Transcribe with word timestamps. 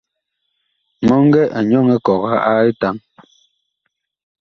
Mɔŋgɛ 1.07 1.41
a 1.57 1.59
nyɔŋ 1.69 1.85
ekɔga 1.95 2.35
a 2.49 2.53
etaŋ. 2.69 2.95